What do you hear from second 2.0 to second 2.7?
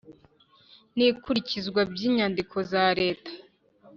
inyandiko